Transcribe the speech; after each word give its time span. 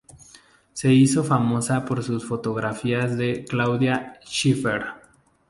Se 0.73 0.91
hizo 0.91 1.23
famosa 1.23 1.85
por 1.85 2.03
sus 2.03 2.25
fotografías 2.25 3.15
de 3.19 3.45
Claudia 3.47 4.19
Schiffer. 4.25 4.83